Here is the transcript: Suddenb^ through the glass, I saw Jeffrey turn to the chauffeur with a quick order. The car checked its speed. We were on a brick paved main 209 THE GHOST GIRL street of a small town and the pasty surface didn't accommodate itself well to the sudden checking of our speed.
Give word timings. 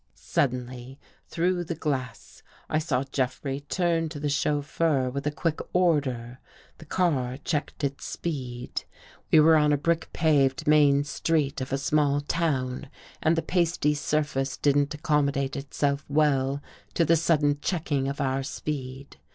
Suddenb^ 0.17 0.97
through 1.27 1.63
the 1.63 1.75
glass, 1.75 2.41
I 2.67 2.79
saw 2.79 3.03
Jeffrey 3.11 3.59
turn 3.69 4.09
to 4.09 4.19
the 4.19 4.29
chauffeur 4.29 5.11
with 5.11 5.27
a 5.27 5.31
quick 5.31 5.59
order. 5.73 6.39
The 6.79 6.87
car 6.87 7.37
checked 7.45 7.83
its 7.83 8.03
speed. 8.05 8.83
We 9.31 9.39
were 9.39 9.55
on 9.55 9.71
a 9.71 9.77
brick 9.77 10.11
paved 10.11 10.65
main 10.65 11.03
209 11.03 11.03
THE 11.03 11.03
GHOST 11.03 11.03
GIRL 11.03 11.17
street 11.37 11.61
of 11.61 11.71
a 11.73 11.77
small 11.77 12.21
town 12.21 12.89
and 13.21 13.35
the 13.35 13.43
pasty 13.43 13.93
surface 13.93 14.57
didn't 14.57 14.95
accommodate 14.95 15.55
itself 15.55 16.03
well 16.09 16.63
to 16.95 17.05
the 17.05 17.15
sudden 17.15 17.59
checking 17.61 18.07
of 18.07 18.19
our 18.19 18.41
speed. 18.41 19.17